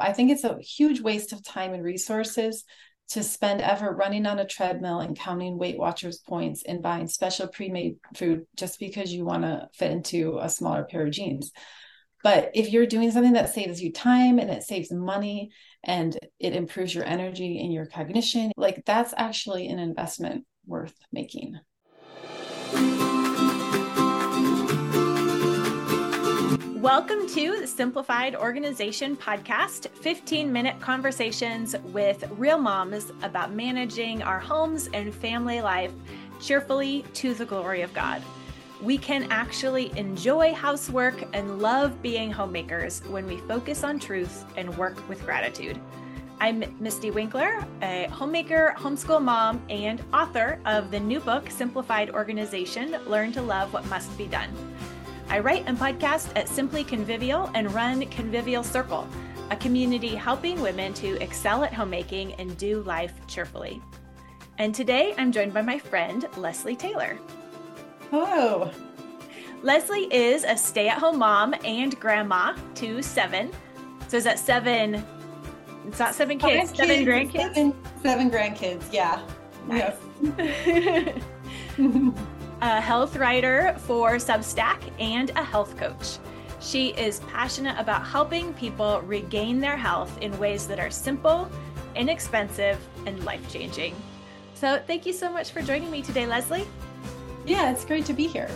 I 0.00 0.12
think 0.12 0.30
it's 0.30 0.44
a 0.44 0.58
huge 0.58 1.00
waste 1.00 1.32
of 1.32 1.44
time 1.44 1.74
and 1.74 1.82
resources 1.82 2.64
to 3.10 3.22
spend 3.24 3.60
effort 3.60 3.96
running 3.96 4.24
on 4.24 4.38
a 4.38 4.46
treadmill 4.46 5.00
and 5.00 5.18
counting 5.18 5.58
Weight 5.58 5.78
Watchers 5.78 6.18
points 6.18 6.62
and 6.62 6.82
buying 6.82 7.08
special 7.08 7.48
pre-made 7.48 7.96
food 8.14 8.46
just 8.56 8.78
because 8.78 9.12
you 9.12 9.24
want 9.24 9.42
to 9.42 9.68
fit 9.74 9.90
into 9.90 10.38
a 10.40 10.48
smaller 10.48 10.84
pair 10.84 11.06
of 11.06 11.10
jeans. 11.10 11.50
But 12.22 12.50
if 12.54 12.70
you're 12.70 12.86
doing 12.86 13.10
something 13.10 13.32
that 13.32 13.52
saves 13.52 13.82
you 13.82 13.92
time 13.92 14.38
and 14.38 14.50
it 14.50 14.62
saves 14.62 14.92
money 14.92 15.50
and 15.82 16.16
it 16.38 16.54
improves 16.54 16.94
your 16.94 17.04
energy 17.04 17.60
and 17.60 17.72
your 17.72 17.86
cognition, 17.86 18.52
like 18.56 18.84
that's 18.86 19.14
actually 19.16 19.68
an 19.68 19.78
investment 19.78 20.44
worth 20.66 20.94
making. 21.10 21.58
Welcome 26.80 27.28
to 27.34 27.60
the 27.60 27.66
Simplified 27.66 28.34
Organization 28.34 29.14
Podcast 29.14 29.90
15 29.96 30.50
minute 30.50 30.80
conversations 30.80 31.76
with 31.92 32.24
real 32.38 32.56
moms 32.56 33.12
about 33.22 33.52
managing 33.52 34.22
our 34.22 34.38
homes 34.38 34.88
and 34.94 35.14
family 35.14 35.60
life 35.60 35.92
cheerfully 36.40 37.04
to 37.12 37.34
the 37.34 37.44
glory 37.44 37.82
of 37.82 37.92
God. 37.92 38.22
We 38.80 38.96
can 38.96 39.30
actually 39.30 39.92
enjoy 39.98 40.54
housework 40.54 41.22
and 41.34 41.60
love 41.60 42.00
being 42.00 42.32
homemakers 42.32 43.02
when 43.08 43.26
we 43.26 43.36
focus 43.36 43.84
on 43.84 43.98
truth 43.98 44.46
and 44.56 44.74
work 44.78 45.06
with 45.06 45.22
gratitude. 45.26 45.78
I'm 46.40 46.62
Mystie 46.80 47.12
Winckler, 47.12 47.62
a 47.82 48.08
homemaker, 48.10 48.74
homeschool 48.78 49.22
mom, 49.22 49.62
and 49.68 50.02
author 50.14 50.58
of 50.64 50.90
the 50.90 50.98
new 50.98 51.20
book, 51.20 51.50
Simplified 51.50 52.08
Organization 52.08 52.96
Learn 53.06 53.32
to 53.32 53.42
Love 53.42 53.74
What 53.74 53.84
Must 53.88 54.16
Be 54.16 54.24
Done. 54.24 54.48
I 55.30 55.38
write 55.38 55.62
and 55.66 55.78
podcast 55.78 56.36
at 56.36 56.48
Simply 56.48 56.82
Convivial 56.82 57.48
and 57.54 57.72
run 57.72 58.04
Convivial 58.06 58.64
Circle, 58.64 59.08
a 59.52 59.56
community 59.56 60.16
helping 60.16 60.60
women 60.60 60.92
to 60.94 61.22
excel 61.22 61.62
at 61.62 61.72
homemaking 61.72 62.34
and 62.34 62.58
do 62.58 62.82
life 62.82 63.14
cheerfully. 63.28 63.80
And 64.58 64.74
today 64.74 65.14
I'm 65.18 65.30
joined 65.30 65.54
by 65.54 65.62
my 65.62 65.78
friend, 65.78 66.26
Leslie 66.36 66.74
Taylor. 66.74 67.16
Hello. 68.10 68.72
Leslie 69.62 70.12
is 70.12 70.42
a 70.42 70.56
stay 70.56 70.88
at 70.88 70.98
home 70.98 71.20
mom 71.20 71.54
and 71.64 71.98
grandma 72.00 72.56
to 72.74 73.00
seven. 73.00 73.52
So 74.08 74.16
is 74.16 74.24
that 74.24 74.40
seven? 74.40 75.06
It's 75.86 76.00
not 76.00 76.12
seven 76.16 76.40
kids, 76.40 76.76
seven, 76.76 77.06
grandkids? 77.06 77.54
Seven, 77.54 77.74
seven 78.02 78.30
grandkids, 78.32 78.92
yeah. 78.92 79.22
Nice. 79.68 79.94
Yes. 80.26 81.22
a 82.62 82.80
health 82.80 83.16
writer 83.16 83.74
for 83.78 84.16
Substack, 84.16 84.80
and 84.98 85.30
a 85.30 85.42
health 85.42 85.76
coach. 85.76 86.18
She 86.60 86.88
is 86.88 87.20
passionate 87.20 87.78
about 87.78 88.06
helping 88.06 88.52
people 88.54 89.00
regain 89.02 89.60
their 89.60 89.76
health 89.76 90.16
in 90.20 90.38
ways 90.38 90.66
that 90.68 90.78
are 90.78 90.90
simple, 90.90 91.50
inexpensive, 91.96 92.78
and 93.06 93.24
life 93.24 93.50
changing. 93.50 93.94
So, 94.54 94.82
thank 94.86 95.06
you 95.06 95.14
so 95.14 95.32
much 95.32 95.52
for 95.52 95.62
joining 95.62 95.90
me 95.90 96.02
today, 96.02 96.26
Leslie. 96.26 96.66
Yeah, 97.46 97.72
it's 97.72 97.86
great 97.86 98.04
to 98.06 98.12
be 98.12 98.26
here. 98.26 98.50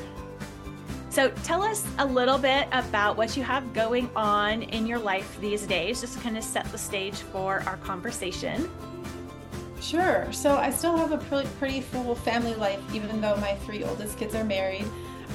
So, 1.09 1.31
tell 1.45 1.63
us 1.63 1.87
a 1.99 2.05
little 2.05 2.37
bit 2.37 2.69
about 2.73 3.17
what 3.17 3.39
you 3.39 3.43
have 3.43 3.73
going 3.73 4.11
on 4.15 4.65
in 4.65 4.87
your 4.87 4.99
life 4.99 5.39
these 5.41 5.67
days, 5.67 6.03
just 6.03 6.19
to 6.19 6.21
kind 6.21 6.37
of 6.37 6.45
set 6.45 6.71
the 6.73 6.79
stage 6.79 7.15
for 7.15 7.63
our 7.67 7.79
conversation. 7.79 8.71
Sure. 9.85 10.33
So 10.33 10.57
I 10.57 10.71
still 10.71 10.97
have 10.97 11.13
a 11.13 11.19
pretty, 11.19 11.47
pretty 11.59 11.81
full 11.83 12.15
family 12.15 12.55
life, 12.55 12.81
even 12.95 13.21
though 13.21 13.37
my 13.37 13.55
three 13.67 13.85
oldest 13.85 14.17
kids 14.17 14.35
are 14.35 14.43
married. 14.43 14.87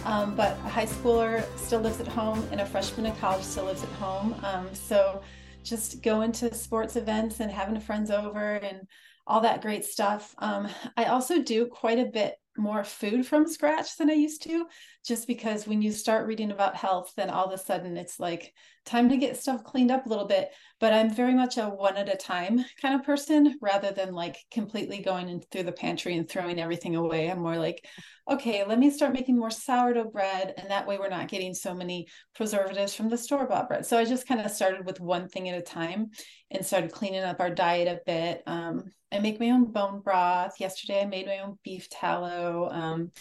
Um, 0.05 0.35
but 0.35 0.53
a 0.65 0.69
high 0.69 0.87
schooler 0.87 1.45
still 1.55 1.81
lives 1.81 1.99
at 1.99 2.07
home, 2.07 2.47
and 2.51 2.59
a 2.59 2.65
freshman 2.65 3.05
in 3.05 3.15
college 3.17 3.43
still 3.43 3.65
lives 3.65 3.83
at 3.83 3.89
home. 3.89 4.33
Um, 4.43 4.67
so 4.73 5.21
just 5.63 6.01
going 6.01 6.31
to 6.31 6.51
sports 6.55 6.95
events 6.95 7.41
and 7.41 7.51
having 7.51 7.79
friends 7.79 8.09
over 8.09 8.55
and 8.55 8.87
all 9.27 9.41
that 9.41 9.61
great 9.61 9.85
stuff. 9.85 10.33
Um, 10.39 10.67
I 10.97 11.05
also 11.05 11.43
do 11.43 11.67
quite 11.67 11.99
a 11.99 12.05
bit 12.05 12.33
more 12.59 12.83
food 12.83 13.25
from 13.25 13.47
scratch 13.47 13.97
than 13.97 14.09
I 14.09 14.13
used 14.13 14.43
to, 14.43 14.67
just 15.05 15.25
because 15.27 15.65
when 15.65 15.81
you 15.81 15.91
start 15.91 16.27
reading 16.27 16.51
about 16.51 16.75
health, 16.75 17.13
then 17.15 17.29
all 17.29 17.45
of 17.45 17.59
a 17.59 17.63
sudden 17.63 17.97
it's 17.97 18.19
like 18.19 18.53
time 18.85 19.09
to 19.09 19.17
get 19.17 19.37
stuff 19.37 19.63
cleaned 19.63 19.91
up 19.91 20.05
a 20.05 20.09
little 20.09 20.27
bit. 20.27 20.49
But 20.79 20.93
I'm 20.93 21.13
very 21.13 21.33
much 21.33 21.57
a 21.57 21.65
one 21.65 21.97
at 21.97 22.13
a 22.13 22.17
time 22.17 22.63
kind 22.81 22.95
of 22.95 23.03
person 23.03 23.57
rather 23.61 23.91
than 23.91 24.13
like 24.13 24.37
completely 24.51 24.99
going 25.01 25.29
in 25.29 25.41
through 25.41 25.63
the 25.63 25.71
pantry 25.71 26.15
and 26.15 26.27
throwing 26.27 26.59
everything 26.59 26.95
away. 26.95 27.31
I'm 27.31 27.39
more 27.39 27.57
like, 27.57 27.85
okay, 28.29 28.63
let 28.63 28.77
me 28.77 28.91
start 28.91 29.13
making 29.13 29.37
more 29.37 29.49
sourdough 29.49 30.11
bread. 30.11 30.53
And 30.57 30.69
that 30.69 30.87
way 30.87 30.97
we're 30.97 31.09
not 31.09 31.27
getting 31.27 31.53
so 31.53 31.73
many 31.73 32.07
preservatives 32.35 32.93
from 32.93 33.09
the 33.09 33.17
store 33.17 33.47
bought 33.47 33.67
bread. 33.67 33.85
So 33.85 33.97
I 33.97 34.05
just 34.05 34.27
kind 34.27 34.41
of 34.41 34.51
started 34.51 34.85
with 34.85 34.99
one 34.99 35.27
thing 35.27 35.49
at 35.49 35.57
a 35.57 35.61
time 35.61 36.11
and 36.51 36.65
started 36.65 36.91
cleaning 36.91 37.23
up 37.23 37.39
our 37.39 37.49
diet 37.49 37.87
a 37.87 38.01
bit. 38.05 38.43
Um, 38.45 38.83
I 39.11 39.19
make 39.19 39.39
my 39.39 39.49
own 39.49 39.71
bone 39.71 40.01
broth. 40.01 40.59
Yesterday 40.59 41.01
I 41.01 41.05
made 41.05 41.25
my 41.25 41.39
own 41.39 41.57
beef 41.63 41.89
tallow. 41.89 42.69
Um, 42.71 43.11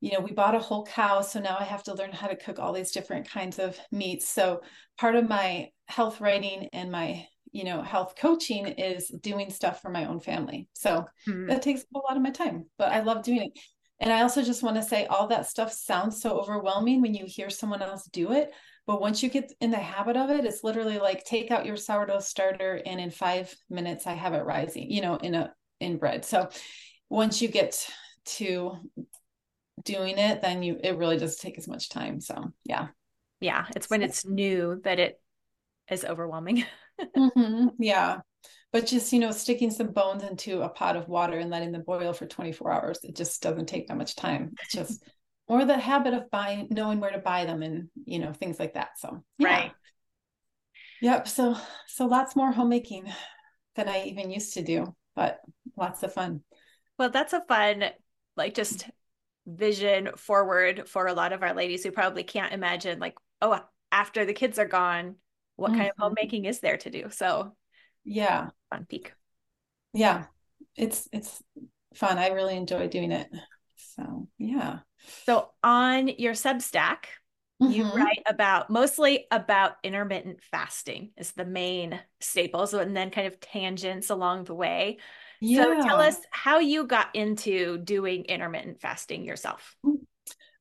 you 0.00 0.12
know, 0.12 0.20
we 0.20 0.32
bought 0.32 0.54
a 0.54 0.60
whole 0.60 0.84
cow, 0.86 1.22
so 1.22 1.40
now 1.40 1.56
I 1.58 1.64
have 1.64 1.82
to 1.84 1.94
learn 1.94 2.12
how 2.12 2.28
to 2.28 2.36
cook 2.36 2.58
all 2.58 2.72
these 2.72 2.92
different 2.92 3.28
kinds 3.28 3.58
of 3.58 3.76
meats. 3.90 4.28
So 4.28 4.60
part 4.98 5.16
of 5.16 5.28
my 5.28 5.70
health 5.88 6.20
writing 6.20 6.68
and 6.72 6.92
my 6.92 7.26
you 7.52 7.64
know 7.64 7.80
health 7.80 8.14
coaching 8.18 8.66
is 8.66 9.08
doing 9.22 9.50
stuff 9.50 9.80
for 9.80 9.88
my 9.88 10.04
own 10.04 10.20
family 10.20 10.68
so 10.74 11.04
mm. 11.28 11.48
that 11.48 11.62
takes 11.62 11.82
a 11.94 11.98
lot 11.98 12.16
of 12.16 12.22
my 12.22 12.30
time 12.30 12.66
but 12.76 12.90
i 12.90 13.00
love 13.00 13.22
doing 13.22 13.42
it 13.42 13.58
and 14.00 14.12
i 14.12 14.22
also 14.22 14.42
just 14.42 14.62
want 14.62 14.76
to 14.76 14.82
say 14.82 15.06
all 15.06 15.26
that 15.26 15.46
stuff 15.46 15.72
sounds 15.72 16.20
so 16.20 16.38
overwhelming 16.38 17.00
when 17.02 17.14
you 17.14 17.24
hear 17.26 17.50
someone 17.50 17.82
else 17.82 18.08
do 18.12 18.32
it 18.32 18.50
but 18.86 19.00
once 19.00 19.22
you 19.22 19.28
get 19.28 19.52
in 19.60 19.70
the 19.70 19.76
habit 19.76 20.16
of 20.16 20.30
it 20.30 20.44
it's 20.44 20.64
literally 20.64 20.98
like 20.98 21.24
take 21.24 21.50
out 21.50 21.66
your 21.66 21.76
sourdough 21.76 22.20
starter 22.20 22.80
and 22.86 23.00
in 23.00 23.10
five 23.10 23.54
minutes 23.70 24.06
i 24.06 24.12
have 24.12 24.34
it 24.34 24.44
rising 24.44 24.90
you 24.90 25.00
know 25.00 25.16
in 25.16 25.34
a 25.34 25.52
in 25.80 25.98
bread. 25.98 26.24
So 26.24 26.48
once 27.08 27.40
you 27.40 27.48
get 27.48 27.88
to 28.26 28.76
doing 29.84 30.18
it 30.18 30.42
then 30.42 30.62
you 30.62 30.78
it 30.82 30.96
really 30.96 31.18
doesn't 31.18 31.40
take 31.40 31.58
as 31.58 31.68
much 31.68 31.88
time. 31.88 32.20
So 32.20 32.52
yeah. 32.64 32.88
Yeah 33.40 33.66
it's 33.74 33.90
when 33.90 34.02
it's 34.02 34.24
new 34.24 34.80
that 34.84 34.98
it 34.98 35.20
is 35.90 36.04
overwhelming. 36.04 36.64
Mm-hmm. 37.14 37.66
yeah 37.78 38.20
but 38.72 38.86
just 38.86 39.12
you 39.12 39.18
know 39.18 39.30
sticking 39.30 39.70
some 39.70 39.88
bones 39.88 40.22
into 40.22 40.62
a 40.62 40.68
pot 40.68 40.96
of 40.96 41.08
water 41.08 41.38
and 41.38 41.50
letting 41.50 41.72
them 41.72 41.82
boil 41.86 42.12
for 42.12 42.26
24 42.26 42.72
hours 42.72 42.98
it 43.02 43.16
just 43.16 43.42
doesn't 43.42 43.66
take 43.66 43.88
that 43.88 43.96
much 43.96 44.16
time 44.16 44.52
it's 44.62 44.72
just 44.72 45.02
or 45.48 45.64
the 45.64 45.78
habit 45.78 46.14
of 46.14 46.30
buying 46.30 46.66
knowing 46.70 47.00
where 47.00 47.12
to 47.12 47.18
buy 47.18 47.44
them 47.44 47.62
and 47.62 47.88
you 48.04 48.18
know 48.18 48.32
things 48.32 48.58
like 48.58 48.74
that 48.74 48.90
so 48.98 49.22
yeah. 49.38 49.48
right 49.48 49.72
yep 51.00 51.28
so 51.28 51.56
so 51.86 52.06
lots 52.06 52.36
more 52.36 52.52
homemaking 52.52 53.10
than 53.76 53.88
i 53.88 54.04
even 54.04 54.30
used 54.30 54.54
to 54.54 54.62
do 54.62 54.94
but 55.14 55.40
lots 55.76 56.02
of 56.02 56.12
fun 56.12 56.40
well 56.98 57.10
that's 57.10 57.32
a 57.32 57.42
fun 57.42 57.84
like 58.36 58.54
just 58.54 58.88
vision 59.46 60.10
forward 60.16 60.88
for 60.88 61.06
a 61.06 61.14
lot 61.14 61.32
of 61.32 61.42
our 61.42 61.54
ladies 61.54 61.84
who 61.84 61.92
probably 61.92 62.24
can't 62.24 62.52
imagine 62.52 62.98
like 62.98 63.14
oh 63.40 63.60
after 63.92 64.24
the 64.24 64.34
kids 64.34 64.58
are 64.58 64.66
gone 64.66 65.14
what 65.54 65.70
mm-hmm. 65.70 65.78
kind 65.78 65.90
of 65.90 65.94
mm-hmm. 65.94 66.02
homemaking 66.02 66.44
is 66.46 66.60
there 66.60 66.76
to 66.76 66.90
do 66.90 67.06
so 67.10 67.54
yeah. 68.06 68.48
Fun 68.70 68.86
peak. 68.88 69.12
Yeah. 69.92 70.26
It's 70.76 71.08
it's 71.12 71.42
fun. 71.94 72.18
I 72.18 72.28
really 72.28 72.56
enjoy 72.56 72.88
doing 72.88 73.12
it. 73.12 73.28
So 73.76 74.28
yeah. 74.38 74.78
So 75.24 75.50
on 75.62 76.08
your 76.08 76.32
substack 76.32 77.06
mm-hmm. 77.60 77.72
you 77.72 77.84
write 77.92 78.22
about 78.26 78.70
mostly 78.70 79.26
about 79.30 79.72
intermittent 79.82 80.42
fasting 80.50 81.10
is 81.16 81.32
the 81.32 81.44
main 81.44 82.00
staples 82.20 82.72
and 82.74 82.96
then 82.96 83.10
kind 83.10 83.26
of 83.26 83.40
tangents 83.40 84.10
along 84.10 84.44
the 84.44 84.54
way. 84.54 84.98
Yeah. 85.40 85.64
so 85.64 85.82
tell 85.82 86.00
us 86.00 86.18
how 86.30 86.60
you 86.60 86.86
got 86.86 87.14
into 87.14 87.76
doing 87.78 88.24
intermittent 88.24 88.80
fasting 88.80 89.24
yourself. 89.24 89.76
Mm. 89.84 89.96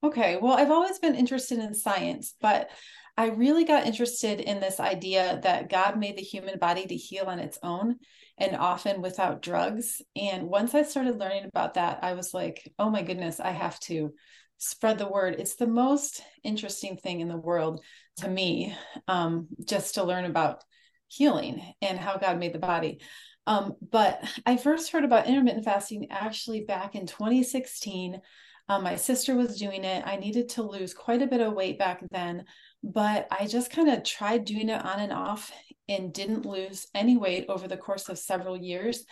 okay. 0.04 0.38
Well 0.42 0.54
i've 0.54 0.72
always 0.72 1.00
been 1.00 1.16
interested 1.16 1.60
in 1.60 1.74
science 1.74 2.34
but 2.42 2.70
I 3.18 3.28
really 3.30 3.64
got 3.64 3.86
interested 3.86 4.42
in 4.42 4.60
this 4.60 4.80
idea 4.80 5.40
that 5.44 5.70
God 5.70 5.98
made 5.98 6.18
the 6.18 6.24
human 6.24 6.60
body 6.60 6.86
to 6.86 6.96
heal 6.96 7.26
on 7.26 7.40
its 7.40 7.58
own 7.64 7.98
and 8.38 8.56
often 8.58 9.02
without 9.02 9.42
drugs. 9.42 10.02
And 10.16 10.48
once 10.48 10.76
I 10.76 10.84
started 10.84 11.18
learning 11.18 11.46
about 11.46 11.76
that, 11.76 12.00
I 12.02 12.14
was 12.14 12.34
like, 12.34 12.72
oh 12.78 12.90
my 12.90 13.04
goodness, 13.04 13.40
I 13.40 13.52
have 13.52 13.80
to 13.82 14.14
spread 14.58 14.98
the 14.98 15.08
word. 15.08 15.36
It's 15.40 15.56
the 15.56 15.68
most 15.68 16.22
interesting 16.44 16.98
thing 16.98 17.22
in 17.22 17.30
the 17.30 17.38
world 17.38 17.82
to 18.18 18.28
me, 18.28 18.76
um, 19.08 19.48
just 19.64 19.96
to 19.96 20.04
learn 20.04 20.26
about 20.26 20.64
healing 21.08 21.62
and 21.82 21.98
how 21.98 22.18
God 22.18 22.38
made 22.38 22.54
the 22.54 22.60
body. 22.60 23.00
Um, 23.48 23.76
but 23.92 24.24
I 24.46 24.58
first 24.58 24.92
heard 24.92 25.06
about 25.06 25.28
intermittent 25.28 25.66
fasting 25.66 26.08
actually 26.10 26.62
back 26.62 26.96
in 26.96 27.06
2016. 27.06 28.20
Um, 28.68 28.84
my 28.84 28.96
sister 28.96 29.36
was 29.36 29.60
doing 29.60 29.84
it. 29.84 30.04
I 30.06 30.16
needed 30.16 30.50
to 30.50 30.64
lose 30.64 30.94
quite 30.94 31.22
a 31.22 31.28
bit 31.28 31.42
of 31.42 31.54
weight 31.54 31.78
back 31.78 32.04
then 32.10 32.46
but 32.86 33.28
I 33.32 33.48
just 33.48 33.72
kind 33.72 33.90
of 33.90 34.04
tried 34.04 34.46
doing 34.46 34.70
it 34.70 34.86
on 34.86 35.00
and 35.00 35.12
off 35.12 35.52
and 35.90 36.14
didn't 36.14 36.46
lose 36.46 36.88
any 36.94 37.18
weight 37.18 37.46
over 37.50 37.68
the 37.68 37.78
course 37.78 38.10
of 38.10 38.20
several 38.20 38.56
years 38.56 39.06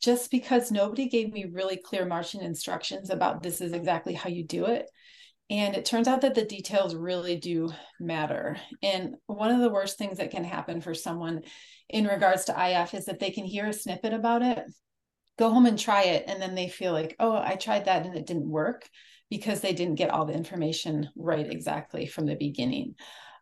just 0.00 0.30
because 0.30 0.70
nobody 0.70 1.08
gave 1.08 1.32
me 1.32 1.44
really 1.44 1.76
clear 1.76 2.06
marching 2.06 2.40
instructions 2.40 3.10
about 3.10 3.42
this 3.42 3.60
is 3.60 3.72
exactly 3.72 4.14
how 4.14 4.30
you 4.30 4.44
do 4.44 4.64
it. 4.64 4.88
And 5.50 5.74
it 5.74 5.84
turns 5.84 6.08
out 6.08 6.22
that 6.22 6.34
the 6.34 6.44
details 6.44 6.94
really 6.94 7.36
do 7.36 7.70
matter. 8.00 8.56
And 8.82 9.16
one 9.26 9.50
of 9.50 9.60
the 9.60 9.70
worst 9.70 9.98
things 9.98 10.18
that 10.18 10.30
can 10.30 10.44
happen 10.44 10.80
for 10.80 10.94
someone 10.94 11.42
in 11.88 12.06
regards 12.06 12.46
to 12.46 12.82
IF 12.82 12.94
is 12.94 13.06
that 13.06 13.18
they 13.18 13.30
can 13.30 13.44
hear 13.44 13.66
a 13.66 13.72
snippet 13.72 14.14
about 14.14 14.42
it, 14.42 14.62
go 15.38 15.50
home 15.50 15.66
and 15.66 15.78
try 15.78 16.04
it, 16.04 16.24
and 16.28 16.40
then 16.40 16.54
they 16.54 16.68
feel 16.68 16.92
like, 16.92 17.16
oh, 17.18 17.36
I 17.36 17.56
tried 17.56 17.86
that 17.86 18.06
and 18.06 18.14
it 18.16 18.26
didn't 18.26 18.48
work 18.48 18.88
because 19.30 19.60
they 19.60 19.72
didn't 19.72 19.96
get 19.96 20.10
all 20.10 20.24
the 20.24 20.32
information 20.32 21.08
right 21.16 21.50
exactly 21.50 22.06
from 22.06 22.26
the 22.26 22.36
beginning. 22.36 22.94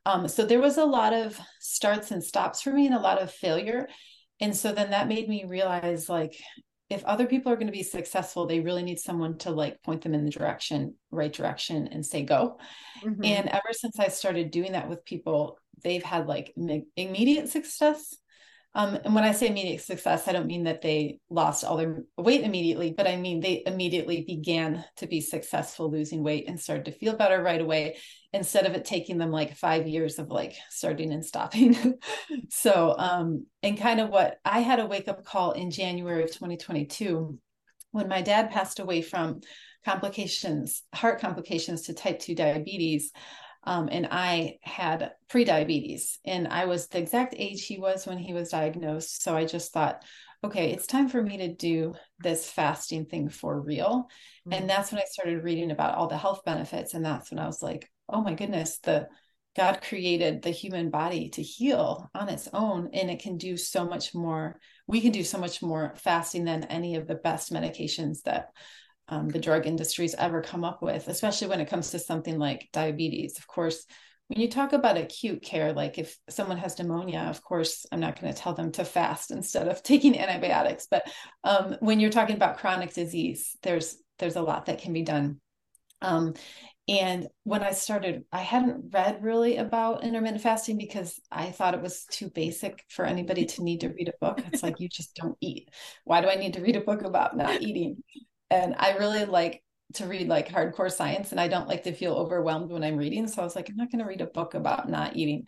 Um, 0.04 0.28
so 0.28 0.44
there 0.44 0.60
was 0.60 0.78
a 0.78 0.84
lot 0.84 1.12
of 1.12 1.38
starts 1.60 2.10
and 2.10 2.22
stops 2.22 2.62
for 2.62 2.72
me 2.72 2.86
and 2.86 2.94
a 2.94 3.00
lot 3.00 3.20
of 3.20 3.30
failure. 3.30 3.88
And 4.40 4.54
so 4.54 4.72
then 4.72 4.90
that 4.90 5.08
made 5.08 5.28
me 5.28 5.44
realize 5.44 6.08
like, 6.08 6.36
if 6.88 7.04
other 7.04 7.26
people 7.26 7.50
are 7.50 7.56
going 7.56 7.66
to 7.66 7.72
be 7.72 7.82
successful, 7.82 8.46
they 8.46 8.60
really 8.60 8.84
need 8.84 9.00
someone 9.00 9.38
to 9.38 9.50
like 9.50 9.82
point 9.82 10.02
them 10.02 10.14
in 10.14 10.24
the 10.24 10.30
direction, 10.30 10.94
right 11.10 11.32
direction, 11.32 11.88
and 11.88 12.06
say 12.06 12.22
go. 12.22 12.58
Mm-hmm. 13.04 13.24
And 13.24 13.48
ever 13.48 13.72
since 13.72 13.98
I 13.98 14.06
started 14.06 14.52
doing 14.52 14.72
that 14.72 14.88
with 14.88 15.04
people, 15.04 15.58
they've 15.82 16.02
had 16.02 16.28
like 16.28 16.54
immediate 16.96 17.48
success 17.48 18.14
um, 18.76 18.99
and 19.06 19.14
when 19.14 19.25
I 19.25 19.32
say 19.32 19.49
immediate 19.49 19.81
success, 19.81 20.28
I 20.28 20.32
don't 20.32 20.46
mean 20.46 20.64
that 20.64 20.82
they 20.82 21.19
lost 21.31 21.64
all 21.64 21.78
their 21.78 22.05
weight 22.19 22.43
immediately, 22.43 22.93
but 22.94 23.06
I 23.06 23.17
mean 23.17 23.40
they 23.40 23.62
immediately 23.64 24.23
began 24.26 24.84
to 24.99 25.06
be 25.06 25.23
successful 25.23 25.90
losing 25.90 26.23
weight 26.23 26.44
and 26.46 26.61
started 26.61 26.84
to 26.84 26.93
feel 26.93 27.17
better 27.17 27.43
right 27.43 27.62
away 27.62 27.96
instead 28.34 28.67
of 28.67 28.75
it 28.75 28.84
taking 28.84 29.17
them 29.17 29.31
like 29.31 29.56
five 29.56 29.88
years 29.88 30.19
of 30.19 30.28
like 30.28 30.55
starting 30.69 31.11
and 31.11 31.25
stopping. 31.25 31.94
so, 32.50 32.94
um, 32.99 33.46
and 33.62 33.78
kind 33.78 33.99
of 33.99 34.11
what 34.11 34.37
I 34.44 34.61
had 34.61 34.78
a 34.78 34.84
wake 34.84 35.08
up 35.08 35.25
call 35.25 35.52
in 35.52 35.70
January 35.70 36.23
of 36.23 36.28
2022 36.32 37.38
when 37.93 38.08
my 38.08 38.20
dad 38.20 38.50
passed 38.50 38.78
away 38.78 39.00
from 39.00 39.40
complications, 39.87 40.82
heart 40.94 41.19
complications 41.19 41.82
to 41.82 41.94
type 41.94 42.19
2 42.19 42.34
diabetes. 42.34 43.11
Um, 43.66 43.88
and 43.90 44.08
I 44.10 44.58
had 44.62 45.12
pre-diabetes, 45.28 46.20
and 46.24 46.46
I 46.48 46.66
was 46.66 46.86
the 46.86 46.98
exact 46.98 47.34
age 47.36 47.66
he 47.66 47.78
was 47.78 48.06
when 48.06 48.18
he 48.18 48.32
was 48.32 48.50
diagnosed. 48.50 49.22
So 49.22 49.36
I 49.36 49.44
just 49.44 49.72
thought, 49.72 50.04
okay, 50.44 50.70
it's 50.70 50.86
time 50.86 51.08
for 51.08 51.20
me 51.20 51.38
to 51.38 51.52
do 51.52 51.94
this 52.20 52.48
fasting 52.48 53.06
thing 53.06 53.28
for 53.28 53.60
real. 53.60 54.06
Mm-hmm. 54.46 54.52
And 54.52 54.70
that's 54.70 54.92
when 54.92 55.00
I 55.00 55.06
started 55.10 55.42
reading 55.42 55.72
about 55.72 55.96
all 55.96 56.06
the 56.06 56.16
health 56.16 56.44
benefits, 56.44 56.94
and 56.94 57.04
that's 57.04 57.30
when 57.30 57.40
I 57.40 57.46
was 57.46 57.62
like, 57.62 57.90
oh 58.08 58.22
my 58.22 58.34
goodness, 58.34 58.78
the 58.78 59.08
God 59.56 59.80
created 59.82 60.42
the 60.42 60.50
human 60.50 60.90
body 60.90 61.30
to 61.30 61.42
heal 61.42 62.10
on 62.14 62.28
its 62.28 62.48
own, 62.52 62.90
and 62.92 63.10
it 63.10 63.20
can 63.20 63.36
do 63.38 63.56
so 63.56 63.84
much 63.86 64.14
more. 64.14 64.60
We 64.86 65.00
can 65.00 65.12
do 65.12 65.24
so 65.24 65.38
much 65.38 65.62
more 65.62 65.94
fasting 65.96 66.44
than 66.44 66.64
any 66.64 66.94
of 66.96 67.08
the 67.08 67.14
best 67.14 67.52
medications 67.52 68.22
that 68.26 68.50
um, 69.08 69.28
the 69.28 69.38
drug 69.38 69.66
industry's 69.66 70.14
ever 70.14 70.42
come 70.42 70.64
up 70.64 70.82
with, 70.82 71.08
especially 71.08 71.48
when 71.48 71.60
it 71.60 71.68
comes 71.68 71.90
to 71.90 71.98
something 71.98 72.38
like 72.38 72.68
diabetes. 72.72 73.38
Of 73.38 73.46
course, 73.46 73.86
when 74.28 74.40
you 74.40 74.48
talk 74.48 74.72
about 74.72 74.96
acute 74.96 75.42
care, 75.42 75.72
like 75.72 75.98
if 75.98 76.16
someone 76.28 76.58
has 76.58 76.78
pneumonia, 76.78 77.20
of 77.20 77.42
course, 77.42 77.86
I'm 77.92 78.00
not 78.00 78.20
going 78.20 78.32
to 78.32 78.38
tell 78.38 78.54
them 78.54 78.72
to 78.72 78.84
fast 78.84 79.30
instead 79.30 79.68
of 79.68 79.82
taking 79.82 80.18
antibiotics. 80.18 80.86
But 80.90 81.04
um, 81.44 81.76
when 81.80 82.00
you're 82.00 82.10
talking 82.10 82.36
about 82.36 82.58
chronic 82.58 82.92
disease, 82.92 83.56
there's 83.62 83.96
there's 84.18 84.36
a 84.36 84.42
lot 84.42 84.66
that 84.66 84.80
can 84.80 84.92
be 84.92 85.02
done. 85.02 85.40
Um, 86.00 86.34
and 86.88 87.26
when 87.42 87.62
I 87.62 87.72
started, 87.72 88.24
I 88.30 88.38
hadn't 88.38 88.92
read 88.92 89.22
really 89.22 89.56
about 89.56 90.04
intermittent 90.04 90.40
fasting 90.40 90.78
because 90.78 91.20
I 91.32 91.50
thought 91.50 91.74
it 91.74 91.82
was 91.82 92.04
too 92.04 92.30
basic 92.30 92.84
for 92.88 93.04
anybody 93.04 93.44
to 93.44 93.64
need 93.64 93.80
to 93.80 93.88
read 93.88 94.08
a 94.08 94.14
book. 94.20 94.40
It's 94.46 94.62
like 94.62 94.76
you 94.80 94.88
just 94.88 95.14
don't 95.16 95.36
eat. 95.40 95.68
Why 96.04 96.20
do 96.20 96.28
I 96.28 96.36
need 96.36 96.54
to 96.54 96.60
read 96.60 96.76
a 96.76 96.80
book 96.80 97.02
about 97.02 97.36
not 97.36 97.60
eating? 97.60 98.02
And 98.50 98.75
I 98.78 98.96
really 98.96 99.25
like 99.25 99.62
to 99.94 100.06
read 100.06 100.28
like 100.28 100.48
hardcore 100.48 100.90
science 100.90 101.31
and 101.31 101.40
I 101.40 101.48
don't 101.48 101.69
like 101.69 101.84
to 101.84 101.93
feel 101.93 102.14
overwhelmed 102.14 102.70
when 102.70 102.82
I'm 102.82 102.96
reading. 102.96 103.28
So 103.28 103.40
I 103.40 103.44
was 103.44 103.54
like, 103.54 103.69
I'm 103.69 103.76
not 103.76 103.90
going 103.90 104.00
to 104.02 104.08
read 104.08 104.20
a 104.20 104.26
book 104.26 104.54
about 104.54 104.88
not 104.88 105.16
eating. 105.16 105.44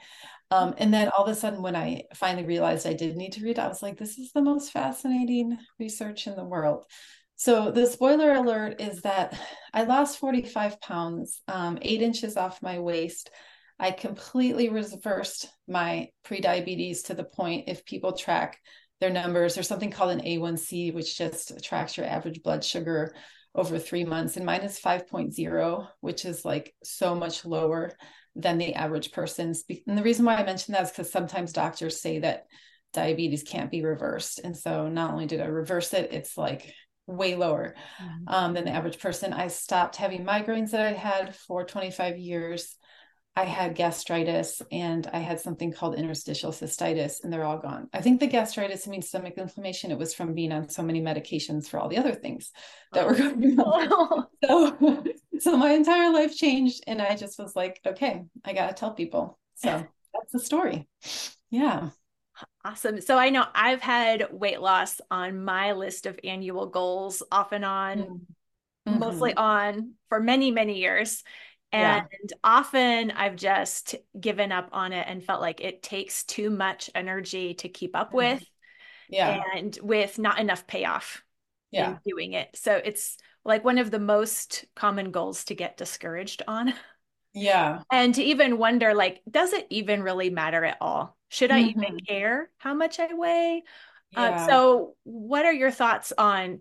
Um, 0.50 0.74
and 0.78 0.94
then 0.94 1.08
all 1.08 1.24
of 1.24 1.30
a 1.30 1.34
sudden, 1.34 1.60
when 1.60 1.76
I 1.76 2.04
finally 2.14 2.46
realized 2.46 2.86
I 2.86 2.94
did 2.94 3.16
need 3.16 3.32
to 3.32 3.44
read, 3.44 3.58
I 3.58 3.68
was 3.68 3.82
like, 3.82 3.98
this 3.98 4.18
is 4.18 4.32
the 4.32 4.40
most 4.40 4.72
fascinating 4.72 5.58
research 5.78 6.26
in 6.26 6.36
the 6.36 6.44
world. 6.44 6.84
So 7.36 7.70
the 7.70 7.86
spoiler 7.86 8.32
alert 8.32 8.80
is 8.80 9.02
that 9.02 9.38
I 9.72 9.84
lost 9.84 10.18
45 10.18 10.80
pounds, 10.80 11.42
um, 11.46 11.78
eight 11.82 12.02
inches 12.02 12.36
off 12.36 12.62
my 12.62 12.78
waist. 12.78 13.30
I 13.78 13.90
completely 13.92 14.70
reversed 14.70 15.48
my 15.68 16.08
pre-diabetes 16.24 17.04
to 17.04 17.14
the 17.14 17.24
point 17.24 17.68
if 17.68 17.84
people 17.84 18.12
track 18.12 18.58
their 19.00 19.10
numbers. 19.10 19.54
There's 19.54 19.68
something 19.68 19.90
called 19.90 20.10
an 20.10 20.20
A1C, 20.20 20.94
which 20.94 21.16
just 21.16 21.62
tracks 21.62 21.96
your 21.96 22.06
average 22.06 22.42
blood 22.42 22.64
sugar 22.64 23.14
over 23.54 23.78
three 23.78 24.04
months. 24.04 24.36
And 24.36 24.46
mine 24.46 24.60
is 24.60 24.80
5.0, 24.80 25.88
which 26.00 26.24
is 26.24 26.44
like 26.44 26.74
so 26.82 27.14
much 27.14 27.44
lower 27.44 27.92
than 28.36 28.58
the 28.58 28.74
average 28.74 29.12
person's. 29.12 29.64
And 29.86 29.98
the 29.98 30.02
reason 30.02 30.24
why 30.24 30.36
I 30.36 30.44
mention 30.44 30.72
that 30.72 30.84
is 30.84 30.90
because 30.90 31.10
sometimes 31.10 31.52
doctors 31.52 32.00
say 32.00 32.20
that 32.20 32.46
diabetes 32.92 33.42
can't 33.42 33.70
be 33.70 33.84
reversed. 33.84 34.40
And 34.42 34.56
so 34.56 34.88
not 34.88 35.12
only 35.12 35.26
did 35.26 35.40
I 35.40 35.46
reverse 35.46 35.92
it, 35.92 36.12
it's 36.12 36.36
like 36.36 36.72
way 37.06 37.34
lower 37.34 37.74
mm-hmm. 38.00 38.24
um, 38.28 38.54
than 38.54 38.64
the 38.64 38.70
average 38.70 38.98
person. 38.98 39.32
I 39.32 39.48
stopped 39.48 39.96
having 39.96 40.24
migraines 40.24 40.70
that 40.70 40.86
I 40.86 40.92
had 40.92 41.34
for 41.34 41.64
25 41.64 42.18
years. 42.18 42.76
I 43.38 43.44
had 43.44 43.76
gastritis 43.76 44.60
and 44.72 45.06
I 45.12 45.20
had 45.20 45.38
something 45.38 45.72
called 45.72 45.94
interstitial 45.94 46.50
cystitis, 46.50 47.22
and 47.22 47.32
they're 47.32 47.44
all 47.44 47.58
gone. 47.58 47.88
I 47.92 48.00
think 48.00 48.18
the 48.18 48.26
gastritis 48.26 48.88
means 48.88 49.06
stomach 49.06 49.34
inflammation. 49.36 49.92
It 49.92 49.98
was 49.98 50.12
from 50.12 50.34
being 50.34 50.50
on 50.50 50.68
so 50.68 50.82
many 50.82 51.00
medications 51.00 51.68
for 51.68 51.78
all 51.78 51.88
the 51.88 51.98
other 51.98 52.16
things 52.16 52.50
that 52.92 53.06
were 53.06 53.14
going 53.14 53.60
on. 53.60 54.26
so, 54.44 55.04
so 55.38 55.56
my 55.56 55.70
entire 55.70 56.12
life 56.12 56.36
changed, 56.36 56.82
and 56.88 57.00
I 57.00 57.14
just 57.14 57.38
was 57.38 57.54
like, 57.54 57.80
okay, 57.86 58.24
I 58.44 58.54
got 58.54 58.70
to 58.70 58.74
tell 58.74 58.90
people. 58.90 59.38
So 59.54 59.86
that's 60.12 60.32
the 60.32 60.40
story. 60.40 60.88
Yeah. 61.48 61.90
Awesome. 62.64 63.00
So 63.00 63.16
I 63.16 63.30
know 63.30 63.44
I've 63.54 63.82
had 63.82 64.32
weight 64.32 64.60
loss 64.60 65.00
on 65.12 65.44
my 65.44 65.72
list 65.72 66.06
of 66.06 66.18
annual 66.24 66.66
goals 66.66 67.22
off 67.30 67.52
and 67.52 67.64
on, 67.64 67.98
mm-hmm. 67.98 68.98
mostly 68.98 69.32
on 69.32 69.92
for 70.08 70.18
many, 70.18 70.50
many 70.50 70.80
years. 70.80 71.22
And 71.72 72.06
yeah. 72.22 72.36
often 72.42 73.10
I've 73.10 73.36
just 73.36 73.94
given 74.18 74.52
up 74.52 74.70
on 74.72 74.92
it 74.92 75.06
and 75.08 75.22
felt 75.22 75.40
like 75.40 75.60
it 75.60 75.82
takes 75.82 76.24
too 76.24 76.50
much 76.50 76.88
energy 76.94 77.54
to 77.54 77.68
keep 77.68 77.94
up 77.94 78.08
mm-hmm. 78.08 78.16
with. 78.16 78.44
Yeah. 79.10 79.42
And 79.54 79.78
with 79.82 80.18
not 80.18 80.38
enough 80.38 80.66
payoff 80.66 81.22
yeah. 81.70 81.90
in 81.90 81.98
doing 82.06 82.32
it. 82.32 82.48
So 82.54 82.74
it's 82.74 83.16
like 83.44 83.64
one 83.64 83.78
of 83.78 83.90
the 83.90 83.98
most 83.98 84.64
common 84.74 85.10
goals 85.10 85.44
to 85.44 85.54
get 85.54 85.76
discouraged 85.76 86.42
on. 86.46 86.74
Yeah. 87.34 87.82
And 87.92 88.14
to 88.14 88.22
even 88.22 88.58
wonder, 88.58 88.94
like, 88.94 89.22
does 89.30 89.52
it 89.52 89.66
even 89.70 90.02
really 90.02 90.30
matter 90.30 90.64
at 90.64 90.78
all? 90.80 91.16
Should 91.28 91.50
I 91.50 91.62
mm-hmm. 91.62 91.82
even 91.82 92.00
care 92.00 92.50
how 92.58 92.74
much 92.74 92.98
I 92.98 93.12
weigh? 93.12 93.62
Uh, 94.16 94.20
yeah. 94.20 94.44
Uh, 94.44 94.46
so, 94.46 94.96
what 95.04 95.44
are 95.44 95.52
your 95.52 95.70
thoughts 95.70 96.12
on 96.16 96.60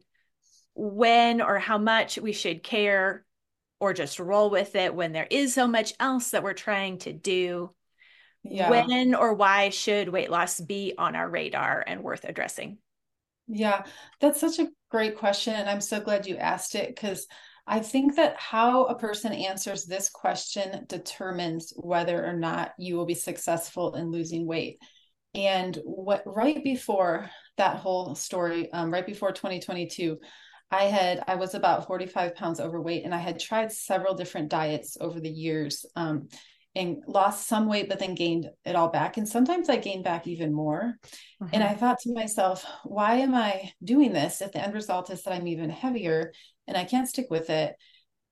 when 0.76 1.42
or 1.42 1.58
how 1.58 1.78
much 1.78 2.18
we 2.18 2.34
should 2.34 2.64
care 2.64 3.26
or 3.80 3.94
just 3.94 4.20
roll 4.20 4.50
with 4.50 4.76
it 4.76 4.94
when 4.94 5.12
there 5.12 5.28
is 5.30 5.54
so 5.54 5.68
much 5.68 5.94
else 6.00 6.32
that 6.32 6.44
we're 6.44 6.54
trying 6.54 6.98
to 7.00 7.14
do? 7.14 7.72
Yeah. 8.44 8.70
When 8.70 9.16
or 9.16 9.34
why 9.34 9.70
should 9.70 10.10
weight 10.10 10.32
loss 10.32 10.60
be 10.60 10.94
on 10.98 11.16
our 11.16 11.30
radar 11.30 11.84
and 11.86 12.04
worth 12.04 12.24
addressing? 12.24 12.78
Yeah, 13.48 13.86
that's 14.20 14.40
such 14.40 14.60
a 14.60 14.70
great 14.92 15.18
question. 15.18 15.54
And 15.54 15.70
I'm 15.70 15.82
so 15.82 16.00
glad 16.00 16.28
you 16.28 16.38
asked 16.38 16.76
it 16.76 16.94
because 16.94 17.28
I 17.66 17.80
think 17.80 18.16
that 18.16 18.38
how 18.38 18.86
a 18.86 18.98
person 18.98 19.34
answers 19.34 19.86
this 19.86 20.10
question 20.10 20.86
determines 20.88 21.74
whether 21.76 22.26
or 22.26 22.34
not 22.34 22.72
you 22.78 22.96
will 22.96 23.06
be 23.06 23.14
successful 23.14 23.96
in 23.96 24.12
losing 24.12 24.46
weight. 24.48 24.80
And 25.36 25.78
what 25.84 26.24
right 26.26 26.64
before 26.64 27.30
that 27.58 27.78
whole 27.78 28.16
story, 28.16 28.72
um, 28.72 28.92
right 28.92 29.06
before 29.06 29.34
2022, 29.34 30.18
I 30.72 30.84
had 30.84 31.24
I 31.28 31.36
was 31.36 31.56
about 31.56 31.88
45 31.88 32.36
pounds 32.36 32.60
overweight 32.60 33.06
and 33.06 33.14
I 33.14 33.20
had 33.20 33.40
tried 33.40 33.72
several 33.72 34.16
different 34.16 34.50
diets 34.50 34.98
over 35.00 35.20
the 35.20 35.30
years 35.30 35.86
um, 35.96 36.28
and 36.76 36.98
lost 37.08 37.48
some 37.48 37.68
weight 37.68 37.88
but 37.90 38.00
then 38.00 38.16
gained 38.16 38.50
it 38.66 38.76
all 38.76 38.90
back 38.90 39.18
and 39.18 39.28
sometimes 39.28 39.70
I 39.70 39.78
gained 39.78 40.04
back 40.04 40.28
even 40.28 40.54
more. 40.54 40.96
Mm-hmm. 41.42 41.54
And 41.54 41.64
I 41.64 41.74
thought 41.74 42.00
to 42.00 42.14
myself, 42.14 42.66
why 42.84 43.16
am 43.16 43.34
I 43.34 43.72
doing 43.84 44.12
this 44.12 44.42
if 44.42 44.52
the 44.52 44.64
end 44.64 44.74
result 44.74 45.10
is 45.10 45.24
that 45.24 45.34
I'm 45.34 45.48
even 45.48 45.70
heavier 45.70 46.34
and 46.68 46.76
I 46.76 46.84
can't 46.84 47.08
stick 47.08 47.28
with 47.30 47.50
it? 47.50 47.76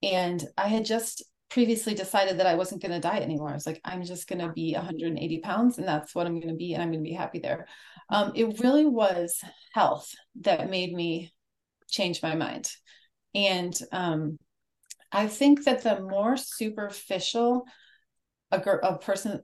And 0.03 0.43
I 0.57 0.67
had 0.67 0.85
just 0.85 1.23
previously 1.49 1.93
decided 1.93 2.39
that 2.39 2.47
I 2.47 2.55
wasn't 2.55 2.81
going 2.81 2.91
to 2.91 2.99
diet 2.99 3.23
anymore. 3.23 3.49
I 3.49 3.53
was 3.53 3.65
like, 3.65 3.79
I'm 3.85 4.03
just 4.03 4.27
going 4.27 4.39
to 4.39 4.51
be 4.51 4.73
180 4.73 5.39
pounds 5.39 5.77
and 5.77 5.87
that's 5.87 6.13
what 6.13 6.27
I'm 6.27 6.39
going 6.39 6.49
to 6.49 6.55
be 6.55 6.73
and 6.73 6.83
I'm 6.83 6.91
going 6.91 7.03
to 7.03 7.09
be 7.09 7.15
happy 7.15 7.39
there. 7.39 7.67
Um, 8.09 8.33
it 8.35 8.59
really 8.59 8.85
was 8.85 9.41
health 9.73 10.11
that 10.41 10.69
made 10.69 10.93
me 10.93 11.31
changed 11.95 12.23
my 12.23 12.35
mind. 12.35 12.69
And 13.33 13.77
um, 13.91 14.37
I 15.11 15.27
think 15.27 15.65
that 15.65 15.83
the 15.83 16.01
more 16.01 16.37
superficial 16.37 17.65
a, 18.51 18.59
a 18.83 18.97
person's 18.97 19.41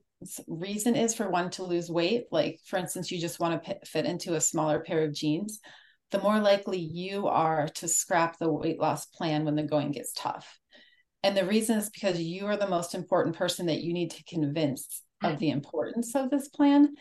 reason 0.47 0.95
is 0.95 1.15
for 1.15 1.29
one 1.29 1.49
to 1.51 1.63
lose 1.63 1.89
weight, 1.89 2.25
like 2.31 2.59
for 2.65 2.77
instance, 2.77 3.11
you 3.11 3.19
just 3.19 3.39
want 3.39 3.63
to 3.63 3.73
p- 3.73 3.79
fit 3.85 4.05
into 4.05 4.35
a 4.35 4.41
smaller 4.41 4.79
pair 4.79 5.03
of 5.03 5.13
jeans, 5.13 5.59
the 6.11 6.19
more 6.19 6.39
likely 6.39 6.77
you 6.77 7.27
are 7.27 7.67
to 7.69 7.87
scrap 7.87 8.37
the 8.37 8.51
weight 8.51 8.79
loss 8.79 9.05
plan 9.05 9.45
when 9.45 9.55
the 9.55 9.63
going 9.63 9.91
gets 9.91 10.13
tough. 10.13 10.59
And 11.23 11.35
the 11.37 11.45
reason 11.45 11.77
is 11.77 11.89
because 11.89 12.19
you 12.19 12.47
are 12.47 12.57
the 12.57 12.67
most 12.67 12.95
important 12.95 13.35
person 13.35 13.67
that 13.67 13.81
you 13.81 13.93
need 13.93 14.11
to 14.11 14.23
convince 14.23 15.03
of 15.23 15.37
the 15.37 15.51
importance 15.51 16.15
of 16.15 16.31
this 16.31 16.47
plan. 16.47 16.95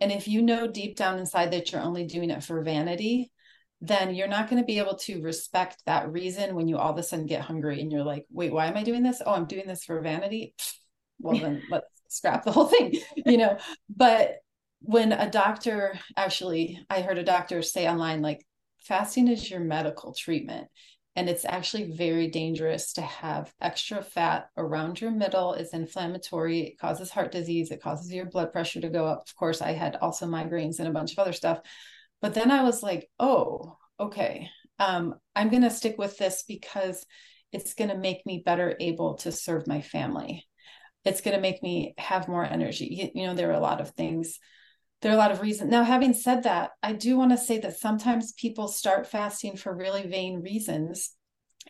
And 0.00 0.12
if 0.12 0.28
you 0.28 0.42
know 0.42 0.68
deep 0.68 0.96
down 0.96 1.18
inside 1.18 1.52
that 1.52 1.72
you're 1.72 1.80
only 1.80 2.06
doing 2.06 2.30
it 2.30 2.44
for 2.44 2.62
vanity, 2.62 3.32
then 3.86 4.14
you're 4.14 4.28
not 4.28 4.48
going 4.48 4.62
to 4.62 4.66
be 4.66 4.78
able 4.78 4.96
to 4.96 5.20
respect 5.20 5.82
that 5.84 6.10
reason 6.10 6.54
when 6.54 6.68
you 6.68 6.78
all 6.78 6.92
of 6.92 6.98
a 6.98 7.02
sudden 7.02 7.26
get 7.26 7.42
hungry 7.42 7.80
and 7.80 7.92
you're 7.92 8.04
like, 8.04 8.24
wait, 8.30 8.52
why 8.52 8.66
am 8.66 8.76
I 8.76 8.82
doing 8.82 9.02
this? 9.02 9.20
Oh, 9.24 9.32
I'm 9.32 9.46
doing 9.46 9.66
this 9.66 9.84
for 9.84 10.00
vanity. 10.00 10.54
Well, 11.18 11.38
then 11.38 11.62
let's 11.70 11.86
scrap 12.08 12.44
the 12.44 12.52
whole 12.52 12.66
thing, 12.66 12.94
you 13.16 13.36
know. 13.36 13.58
But 13.94 14.36
when 14.80 15.12
a 15.12 15.30
doctor 15.30 15.98
actually, 16.16 16.78
I 16.88 17.02
heard 17.02 17.18
a 17.18 17.24
doctor 17.24 17.60
say 17.62 17.86
online, 17.86 18.22
like, 18.22 18.46
fasting 18.78 19.28
is 19.28 19.50
your 19.50 19.60
medical 19.60 20.14
treatment. 20.14 20.68
And 21.16 21.28
it's 21.28 21.44
actually 21.44 21.92
very 21.92 22.28
dangerous 22.28 22.94
to 22.94 23.02
have 23.02 23.52
extra 23.60 24.02
fat 24.02 24.48
around 24.56 25.00
your 25.00 25.12
middle. 25.12 25.52
It's 25.52 25.72
inflammatory. 25.72 26.60
It 26.60 26.78
causes 26.78 27.10
heart 27.10 27.30
disease. 27.30 27.70
It 27.70 27.82
causes 27.82 28.12
your 28.12 28.26
blood 28.26 28.50
pressure 28.50 28.80
to 28.80 28.88
go 28.88 29.06
up. 29.06 29.24
Of 29.28 29.36
course, 29.36 29.62
I 29.62 29.72
had 29.72 29.96
also 29.96 30.26
migraines 30.26 30.80
and 30.80 30.88
a 30.88 30.92
bunch 30.92 31.12
of 31.12 31.20
other 31.20 31.32
stuff. 31.32 31.60
But 32.24 32.32
then 32.32 32.50
I 32.50 32.62
was 32.62 32.82
like, 32.82 33.10
oh, 33.20 33.76
okay. 34.00 34.48
Um, 34.78 35.16
I'm 35.36 35.50
going 35.50 35.60
to 35.60 35.68
stick 35.68 35.98
with 35.98 36.16
this 36.16 36.42
because 36.48 37.04
it's 37.52 37.74
going 37.74 37.90
to 37.90 37.98
make 37.98 38.24
me 38.24 38.42
better 38.42 38.74
able 38.80 39.16
to 39.16 39.30
serve 39.30 39.66
my 39.66 39.82
family. 39.82 40.46
It's 41.04 41.20
going 41.20 41.36
to 41.36 41.42
make 41.42 41.62
me 41.62 41.92
have 41.98 42.26
more 42.26 42.42
energy. 42.42 42.86
You, 43.14 43.20
you 43.20 43.26
know, 43.26 43.34
there 43.34 43.50
are 43.50 43.52
a 43.52 43.60
lot 43.60 43.82
of 43.82 43.90
things 43.90 44.38
there 45.02 45.12
are 45.12 45.16
a 45.16 45.18
lot 45.18 45.32
of 45.32 45.42
reasons. 45.42 45.70
Now, 45.70 45.84
having 45.84 46.14
said 46.14 46.44
that, 46.44 46.70
I 46.82 46.94
do 46.94 47.18
want 47.18 47.32
to 47.32 47.36
say 47.36 47.58
that 47.58 47.76
sometimes 47.76 48.32
people 48.32 48.68
start 48.68 49.06
fasting 49.06 49.58
for 49.58 49.76
really 49.76 50.06
vain 50.06 50.40
reasons 50.40 51.10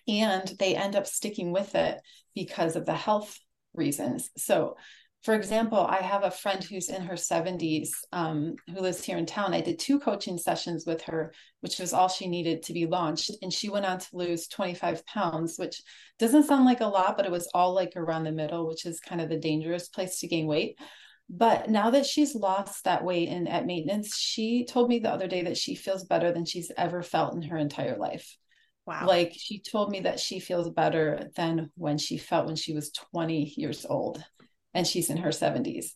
and 0.06 0.46
they 0.60 0.76
end 0.76 0.94
up 0.94 1.08
sticking 1.08 1.50
with 1.50 1.74
it 1.74 1.98
because 2.36 2.76
of 2.76 2.86
the 2.86 2.94
health 2.94 3.36
reasons. 3.72 4.30
So, 4.36 4.76
for 5.24 5.32
example, 5.32 5.78
I 5.78 6.02
have 6.02 6.22
a 6.22 6.30
friend 6.30 6.62
who's 6.62 6.90
in 6.90 7.00
her 7.00 7.14
70s 7.14 7.88
um, 8.12 8.56
who 8.68 8.80
lives 8.80 9.02
here 9.02 9.16
in 9.16 9.24
town. 9.24 9.54
I 9.54 9.62
did 9.62 9.78
two 9.78 9.98
coaching 9.98 10.36
sessions 10.36 10.84
with 10.86 11.00
her, 11.04 11.32
which 11.60 11.78
was 11.78 11.94
all 11.94 12.08
she 12.08 12.28
needed 12.28 12.62
to 12.64 12.74
be 12.74 12.84
launched. 12.84 13.30
And 13.40 13.50
she 13.50 13.70
went 13.70 13.86
on 13.86 13.98
to 13.98 14.06
lose 14.12 14.48
25 14.48 15.06
pounds, 15.06 15.56
which 15.56 15.80
doesn't 16.18 16.42
sound 16.42 16.66
like 16.66 16.82
a 16.82 16.86
lot, 16.86 17.16
but 17.16 17.24
it 17.24 17.32
was 17.32 17.48
all 17.54 17.74
like 17.74 17.94
around 17.96 18.24
the 18.24 18.32
middle, 18.32 18.68
which 18.68 18.84
is 18.84 19.00
kind 19.00 19.22
of 19.22 19.30
the 19.30 19.38
dangerous 19.38 19.88
place 19.88 20.20
to 20.20 20.28
gain 20.28 20.46
weight. 20.46 20.78
But 21.30 21.70
now 21.70 21.88
that 21.88 22.04
she's 22.04 22.34
lost 22.34 22.84
that 22.84 23.02
weight 23.02 23.30
and 23.30 23.48
at 23.48 23.64
maintenance, 23.64 24.14
she 24.14 24.66
told 24.66 24.90
me 24.90 24.98
the 24.98 25.10
other 25.10 25.26
day 25.26 25.44
that 25.44 25.56
she 25.56 25.74
feels 25.74 26.04
better 26.04 26.32
than 26.32 26.44
she's 26.44 26.70
ever 26.76 27.02
felt 27.02 27.34
in 27.34 27.40
her 27.44 27.56
entire 27.56 27.96
life. 27.96 28.36
Wow. 28.84 29.06
Like 29.06 29.32
she 29.34 29.60
told 29.60 29.90
me 29.90 30.00
that 30.00 30.20
she 30.20 30.38
feels 30.38 30.68
better 30.68 31.30
than 31.34 31.70
when 31.76 31.96
she 31.96 32.18
felt 32.18 32.44
when 32.44 32.56
she 32.56 32.74
was 32.74 32.90
20 32.90 33.54
years 33.56 33.86
old 33.88 34.22
and 34.74 34.86
she's 34.86 35.10
in 35.10 35.18
her 35.18 35.30
70s. 35.30 35.94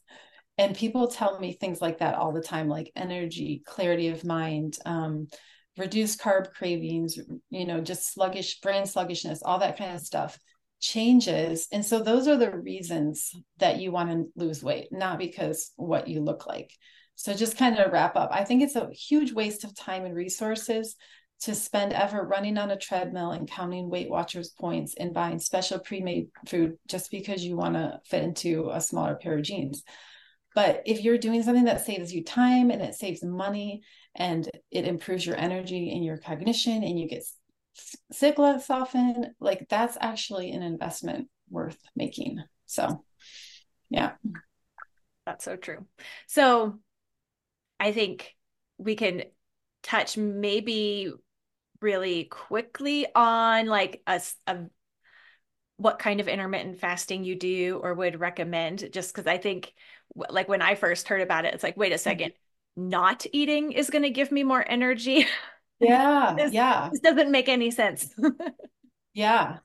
And 0.56 0.76
people 0.76 1.08
tell 1.08 1.38
me 1.38 1.52
things 1.52 1.80
like 1.80 1.98
that 1.98 2.14
all 2.14 2.32
the 2.32 2.40
time, 2.40 2.68
like 2.68 2.90
energy, 2.96 3.62
clarity 3.64 4.08
of 4.08 4.24
mind, 4.24 4.76
um, 4.84 5.28
reduced 5.76 6.20
carb 6.20 6.52
cravings, 6.52 7.18
you 7.50 7.66
know, 7.66 7.80
just 7.80 8.12
sluggish, 8.12 8.60
brain 8.60 8.86
sluggishness, 8.86 9.42
all 9.42 9.60
that 9.60 9.78
kind 9.78 9.94
of 9.94 10.00
stuff 10.00 10.38
changes. 10.80 11.68
And 11.72 11.84
so 11.84 12.00
those 12.00 12.26
are 12.26 12.36
the 12.36 12.56
reasons 12.56 13.32
that 13.58 13.78
you 13.78 13.92
want 13.92 14.10
to 14.10 14.26
lose 14.36 14.62
weight, 14.62 14.88
not 14.90 15.18
because 15.18 15.72
what 15.76 16.08
you 16.08 16.20
look 16.20 16.46
like. 16.46 16.72
So 17.14 17.34
just 17.34 17.58
kind 17.58 17.78
of 17.78 17.92
wrap 17.92 18.16
up. 18.16 18.30
I 18.32 18.44
think 18.44 18.62
it's 18.62 18.76
a 18.76 18.90
huge 18.92 19.32
waste 19.32 19.64
of 19.64 19.74
time 19.74 20.04
and 20.04 20.14
resources 20.14 20.96
to 21.42 21.54
spend 21.54 21.92
effort 21.92 22.24
running 22.24 22.58
on 22.58 22.70
a 22.70 22.76
treadmill 22.76 23.30
and 23.30 23.48
counting 23.48 23.88
Weight 23.88 24.10
Watchers 24.10 24.50
points 24.50 24.94
and 24.98 25.14
buying 25.14 25.38
special 25.38 25.78
pre-made 25.78 26.28
food 26.46 26.76
just 26.88 27.10
because 27.10 27.44
you 27.44 27.56
want 27.56 27.74
to 27.74 28.00
fit 28.04 28.24
into 28.24 28.70
a 28.72 28.80
smaller 28.80 29.14
pair 29.14 29.36
of 29.36 29.42
jeans. 29.42 29.84
But 30.54 30.82
if 30.86 31.02
you're 31.02 31.18
doing 31.18 31.42
something 31.42 31.66
that 31.66 31.86
saves 31.86 32.12
you 32.12 32.24
time 32.24 32.70
and 32.70 32.82
it 32.82 32.94
saves 32.94 33.22
money 33.22 33.82
and 34.16 34.48
it 34.70 34.84
improves 34.84 35.24
your 35.24 35.36
energy 35.36 35.92
and 35.92 36.04
your 36.04 36.16
cognition 36.16 36.82
and 36.82 36.98
you 36.98 37.08
get 37.08 37.24
sick 38.10 38.38
less 38.38 38.68
often, 38.68 39.34
like 39.38 39.68
that's 39.68 39.96
actually 40.00 40.50
an 40.50 40.62
investment 40.62 41.28
worth 41.48 41.78
making. 41.94 42.42
So, 42.66 43.04
yeah. 43.90 44.12
That's 45.24 45.44
so 45.44 45.54
true. 45.54 45.86
So, 46.26 46.80
I 47.78 47.92
think 47.92 48.34
we 48.78 48.96
can 48.96 49.22
touch 49.84 50.16
maybe 50.16 51.12
really 51.80 52.24
quickly 52.24 53.06
on 53.14 53.66
like 53.66 54.02
a, 54.06 54.20
a 54.46 54.58
what 55.76 55.98
kind 55.98 56.20
of 56.20 56.28
intermittent 56.28 56.80
fasting 56.80 57.24
you 57.24 57.36
do 57.36 57.80
or 57.82 57.94
would 57.94 58.18
recommend 58.18 58.90
just 58.92 59.14
because 59.14 59.26
i 59.26 59.38
think 59.38 59.72
like 60.30 60.48
when 60.48 60.62
i 60.62 60.74
first 60.74 61.08
heard 61.08 61.20
about 61.20 61.44
it 61.44 61.54
it's 61.54 61.62
like 61.62 61.76
wait 61.76 61.92
a 61.92 61.96
2nd 61.96 62.16
mm-hmm. 62.16 62.88
not 62.88 63.26
eating 63.32 63.72
is 63.72 63.90
going 63.90 64.02
to 64.02 64.10
give 64.10 64.32
me 64.32 64.42
more 64.42 64.64
energy 64.68 65.26
Yeah. 65.80 66.34
this, 66.36 66.52
yeah. 66.52 66.88
This 66.90 67.00
doesn't 67.00 67.30
make 67.30 67.48
any 67.48 67.70
sense. 67.70 68.12
yeah. 69.14 69.58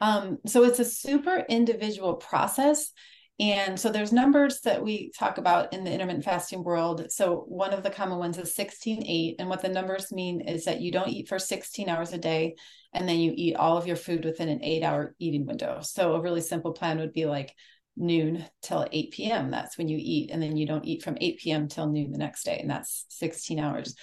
Um, 0.00 0.38
so 0.46 0.64
it's 0.64 0.80
a 0.80 0.84
super 0.84 1.44
individual 1.48 2.14
process. 2.14 2.92
And 3.40 3.80
so 3.80 3.90
there's 3.90 4.12
numbers 4.12 4.60
that 4.60 4.82
we 4.82 5.10
talk 5.18 5.38
about 5.38 5.72
in 5.72 5.84
the 5.84 5.92
intermittent 5.92 6.24
fasting 6.24 6.62
world. 6.62 7.10
So 7.10 7.44
one 7.48 7.72
of 7.72 7.82
the 7.82 7.90
common 7.90 8.18
ones 8.18 8.38
is 8.38 8.54
16 8.54 9.04
8. 9.06 9.36
And 9.38 9.48
what 9.48 9.62
the 9.62 9.68
numbers 9.68 10.12
mean 10.12 10.42
is 10.42 10.64
that 10.66 10.80
you 10.80 10.92
don't 10.92 11.08
eat 11.08 11.28
for 11.28 11.38
16 11.38 11.88
hours 11.88 12.12
a 12.12 12.18
day 12.18 12.54
and 12.92 13.08
then 13.08 13.18
you 13.18 13.32
eat 13.34 13.56
all 13.56 13.76
of 13.76 13.86
your 13.86 13.96
food 13.96 14.24
within 14.24 14.48
an 14.48 14.62
eight 14.62 14.82
hour 14.82 15.14
eating 15.18 15.46
window. 15.46 15.80
So 15.82 16.14
a 16.14 16.20
really 16.20 16.42
simple 16.42 16.72
plan 16.72 16.98
would 16.98 17.12
be 17.12 17.24
like 17.24 17.54
noon 17.96 18.44
till 18.60 18.86
8 18.90 19.12
p.m. 19.12 19.50
That's 19.50 19.78
when 19.78 19.88
you 19.88 19.98
eat. 20.00 20.30
And 20.30 20.42
then 20.42 20.56
you 20.56 20.66
don't 20.66 20.84
eat 20.84 21.02
from 21.02 21.16
8 21.20 21.38
p.m. 21.38 21.68
till 21.68 21.90
noon 21.90 22.12
the 22.12 22.18
next 22.18 22.44
day. 22.44 22.58
And 22.58 22.70
that's 22.70 23.06
16 23.08 23.58
hours. 23.58 23.94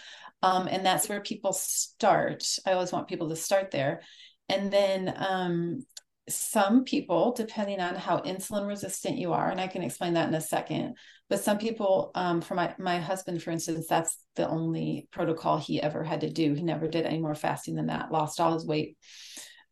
Um, 0.41 0.67
and 0.67 0.85
that's 0.85 1.07
where 1.07 1.21
people 1.21 1.53
start. 1.53 2.45
I 2.65 2.73
always 2.73 2.91
want 2.91 3.07
people 3.07 3.29
to 3.29 3.35
start 3.35 3.71
there. 3.71 4.01
And 4.47 4.71
then 4.71 5.13
um, 5.15 5.85
some 6.29 6.83
people, 6.83 7.33
depending 7.33 7.79
on 7.79 7.95
how 7.95 8.19
insulin 8.19 8.67
resistant 8.67 9.17
you 9.17 9.33
are, 9.33 9.49
and 9.49 9.59
I 9.59 9.67
can 9.67 9.83
explain 9.83 10.13
that 10.13 10.27
in 10.27 10.33
a 10.33 10.41
second, 10.41 10.95
but 11.29 11.39
some 11.39 11.57
people, 11.57 12.11
um, 12.15 12.41
for 12.41 12.55
my, 12.55 12.73
my 12.79 12.99
husband, 12.99 13.41
for 13.41 13.51
instance, 13.51 13.87
that's 13.87 14.17
the 14.35 14.47
only 14.47 15.07
protocol 15.11 15.57
he 15.57 15.81
ever 15.81 16.03
had 16.03 16.21
to 16.21 16.29
do. 16.29 16.53
He 16.53 16.63
never 16.63 16.87
did 16.87 17.05
any 17.05 17.19
more 17.19 17.35
fasting 17.35 17.75
than 17.75 17.87
that, 17.87 18.11
lost 18.11 18.39
all 18.39 18.53
his 18.53 18.65
weight. 18.65 18.97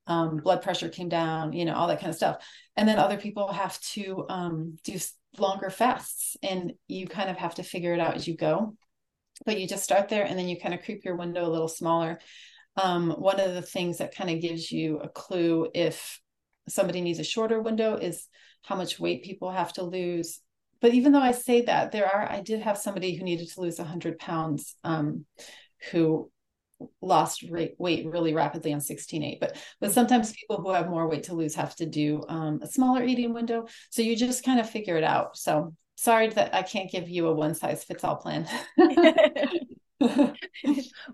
Um, 0.06 0.38
blood 0.38 0.62
pressure 0.62 0.90
came 0.90 1.10
down, 1.10 1.54
you 1.54 1.66
know, 1.66 1.74
all 1.74 1.88
that 1.88 2.00
kind 2.00 2.10
of 2.10 2.16
stuff. 2.16 2.46
And 2.76 2.88
then 2.88 3.00
other 3.00 3.18
people 3.18 3.52
have 3.52 3.80
to 3.94 4.26
um, 4.30 4.78
do 4.84 4.98
longer 5.38 5.70
fasts, 5.70 6.38
and 6.42 6.74
you 6.88 7.08
kind 7.08 7.30
of 7.30 7.38
have 7.38 7.56
to 7.56 7.64
figure 7.64 7.94
it 7.94 8.00
out 8.00 8.16
as 8.16 8.28
you 8.28 8.36
go 8.36 8.76
but 9.46 9.60
you 9.60 9.68
just 9.68 9.84
start 9.84 10.10
there 10.10 10.26
and 10.26 10.38
then 10.38 10.48
you 10.48 10.60
kind 10.60 10.74
of 10.74 10.84
creep 10.84 11.06
your 11.06 11.16
window 11.16 11.46
a 11.46 11.52
little 11.52 11.68
smaller. 11.68 12.20
Um, 12.76 13.12
one 13.12 13.40
of 13.40 13.54
the 13.54 13.62
things 13.62 13.98
that 13.98 14.16
kind 14.16 14.30
of 14.30 14.42
gives 14.42 14.72
you 14.72 15.00
a 15.00 15.10
clue 15.10 15.70
if 15.74 16.20
somebody 16.68 17.02
needs 17.02 17.20
a 17.20 17.24
shorter 17.24 17.62
window 17.62 17.96
is 17.96 18.28
how 18.64 18.76
much 18.76 19.00
weight 19.00 19.24
people 19.24 19.52
have 19.52 19.74
to 19.74 19.84
lose. 19.84 20.40
But 20.82 20.94
even 20.94 21.12
though 21.12 21.22
I 21.22 21.32
say 21.32 21.62
that, 21.62 21.92
there 21.92 22.06
are, 22.06 22.30
I 22.30 22.42
did 22.42 22.62
have 22.62 22.78
somebody 22.78 23.16
who 23.16 23.24
needed 23.24 23.50
to 23.50 23.62
lose 23.62 23.80
100 23.80 24.20
pounds 24.20 24.76
um, 24.84 25.26
who 25.92 26.30
lost 27.02 27.44
weight 27.50 28.06
really 28.06 28.36
rapidly 28.36 28.72
on 28.72 28.80
16.8 28.80 29.40
but 29.40 29.58
but 29.82 29.92
sometimes 29.92 30.32
people 30.34 30.62
who 30.62 30.72
have 30.72 30.88
more 30.88 31.08
weight 31.08 31.24
to 31.24 31.34
lose 31.34 31.56
have 31.56 31.76
to 31.76 31.88
do 31.88 32.22
um, 32.30 32.60
a 32.62 32.68
smaller 32.68 33.04
eating 33.04 33.34
window 33.34 33.66
so 33.90 34.04
you 34.04 34.16
just 34.16 34.44
kind 34.44 34.60
of 34.60 34.70
figure 34.70 34.96
it 34.96 35.04
out 35.04 35.36
so 35.36 35.74
sorry 35.98 36.30
that 36.30 36.56
I 36.56 36.62
can't 36.62 36.90
give 36.90 37.10
you 37.10 37.28
a 37.28 37.34
one 37.34 37.56
size 37.56 37.84
fits 37.84 38.04
all 38.04 38.16
plan. 38.16 38.48
well, 40.00 40.34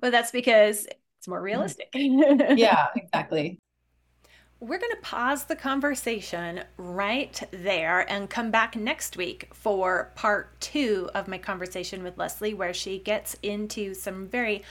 that's 0.02 0.32
because 0.32 0.86
it's 1.18 1.28
more 1.28 1.42
realistic. 1.42 1.90
yeah, 1.94 2.88
exactly. 2.96 3.60
We're 4.64 4.80
going 4.80 4.92
to 4.92 5.02
pause 5.02 5.44
the 5.44 5.58
conversation 5.58 6.64
right 6.78 7.44
there 7.52 8.10
and 8.10 8.30
come 8.30 8.50
back 8.50 8.78
next 8.78 9.18
week 9.18 9.50
for 9.52 10.14
part 10.16 10.58
two 10.62 11.10
of 11.14 11.28
my 11.28 11.38
conversation 11.38 12.02
with 12.02 12.18
Leslie, 12.18 12.54
where 12.54 12.74
she 12.74 12.98
gets 12.98 13.36
into 13.44 13.94
some 13.94 14.26
very 14.26 14.64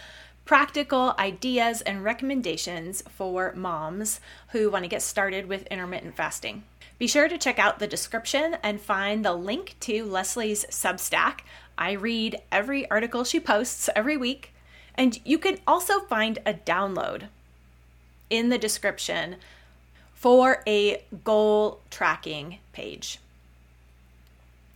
practical 0.46 1.14
ideas 1.18 1.82
and 1.82 2.02
recommendations 2.02 3.02
for 3.10 3.52
moms 3.54 4.18
who 4.52 4.70
want 4.70 4.84
to 4.84 4.88
get 4.88 5.02
started 5.02 5.46
with 5.46 5.66
intermittent 5.66 6.16
fasting. 6.16 6.64
Be 6.98 7.06
sure 7.06 7.28
to 7.28 7.36
check 7.36 7.58
out 7.58 7.78
the 7.78 7.86
description 7.86 8.56
and 8.62 8.80
find 8.80 9.22
the 9.22 9.34
link 9.34 9.76
to 9.80 10.06
Leslie's 10.06 10.64
Substack. 10.70 11.40
I 11.76 11.92
read 11.92 12.40
every 12.50 12.90
article 12.90 13.24
she 13.24 13.40
posts 13.40 13.90
every 13.94 14.16
week, 14.16 14.54
and 14.94 15.20
you 15.22 15.36
can 15.36 15.58
also 15.66 16.00
find 16.00 16.38
a 16.46 16.54
download 16.54 17.24
in 18.30 18.48
the 18.48 18.56
description 18.56 19.36
for 20.22 20.62
a 20.68 21.02
goal 21.24 21.80
tracking 21.90 22.58
page 22.72 23.18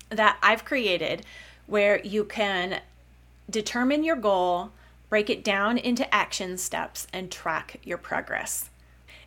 that 0.09 0.37
I've 0.43 0.65
created 0.65 1.25
where 1.69 2.01
you 2.03 2.25
can 2.25 2.81
determine 3.49 4.03
your 4.03 4.17
goal, 4.17 4.73
break 5.09 5.31
it 5.31 5.45
down 5.45 5.79
into 5.79 6.13
action 6.13 6.59
steps, 6.59 7.07
and 7.13 7.31
track 7.31 7.79
your 7.85 7.97
progress. 7.97 8.71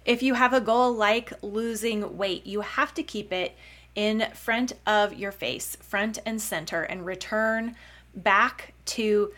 If 0.03 0.21
you 0.21 0.33
have 0.33 0.51
a 0.51 0.59
goal 0.59 0.91
like 0.91 1.31
losing 1.41 2.17
weight, 2.17 2.45
you 2.45 2.61
have 2.61 2.93
to 2.95 3.03
keep 3.03 3.31
it 3.31 3.55
in 3.95 4.27
front 4.33 4.73
of 4.85 5.13
your 5.13 5.31
face, 5.31 5.77
front 5.77 6.19
and 6.25 6.41
center, 6.41 6.83
and 6.83 7.05
return 7.05 7.77
back 8.13 8.73
to 8.87 9.31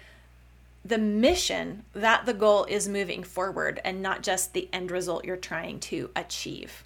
the 0.83 0.97
mission 0.97 1.83
that 1.93 2.25
the 2.25 2.33
goal 2.33 2.65
is 2.65 2.87
moving 2.87 3.23
forward 3.23 3.79
and 3.85 4.01
not 4.01 4.23
just 4.23 4.53
the 4.53 4.67
end 4.73 4.89
result 4.91 5.25
you're 5.25 5.37
trying 5.37 5.79
to 5.79 6.09
achieve. 6.15 6.83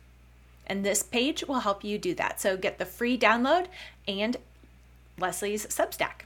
And 0.67 0.83
this 0.83 1.03
page 1.03 1.43
will 1.47 1.59
help 1.59 1.83
you 1.83 1.97
do 1.97 2.13
that. 2.15 2.41
So 2.41 2.57
get 2.57 2.77
the 2.77 2.85
free 2.85 3.17
download 3.17 3.67
and 4.07 4.37
Leslie's 5.17 5.65
Substack. 5.67 6.25